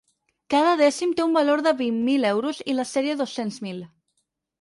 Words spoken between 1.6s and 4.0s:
de vint mil euros i la sèrie dos-cents mil.